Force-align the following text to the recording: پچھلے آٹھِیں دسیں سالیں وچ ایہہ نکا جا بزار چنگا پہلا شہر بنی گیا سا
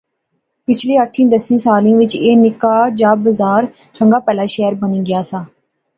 پچھلے 0.67 0.93
آٹھِیں 1.03 1.29
دسیں 1.33 1.59
سالیں 1.65 1.97
وچ 1.99 2.13
ایہہ 2.23 2.41
نکا 2.43 2.75
جا 2.99 3.11
بزار 3.23 3.63
چنگا 3.95 4.19
پہلا 4.25 4.45
شہر 4.53 4.73
بنی 4.81 4.99
گیا 5.07 5.21
سا 5.29 5.39